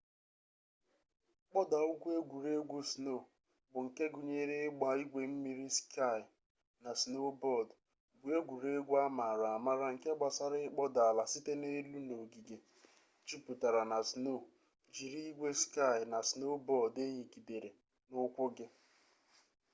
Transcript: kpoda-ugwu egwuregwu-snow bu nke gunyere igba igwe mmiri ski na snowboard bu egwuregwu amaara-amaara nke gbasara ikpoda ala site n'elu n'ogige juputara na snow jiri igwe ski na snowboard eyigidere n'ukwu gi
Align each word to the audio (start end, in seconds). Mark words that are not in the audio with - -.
kpoda-ugwu 1.47 2.07
egwuregwu-snow 2.19 3.21
bu 3.71 3.77
nke 3.85 4.05
gunyere 4.13 4.55
igba 4.69 4.89
igwe 5.03 5.21
mmiri 5.31 5.65
ski 5.77 6.19
na 6.83 6.91
snowboard 7.01 7.69
bu 8.19 8.25
egwuregwu 8.37 8.93
amaara-amaara 9.07 9.87
nke 9.95 10.09
gbasara 10.17 10.57
ikpoda 10.67 11.01
ala 11.09 11.23
site 11.31 11.53
n'elu 11.57 11.97
n'ogige 12.07 12.57
juputara 13.27 13.81
na 13.91 13.97
snow 14.11 14.39
jiri 14.93 15.21
igwe 15.31 15.49
ski 15.61 15.87
na 16.11 16.19
snowboard 16.29 16.93
eyigidere 17.05 17.69
n'ukwu 18.09 18.45
gi 18.55 18.67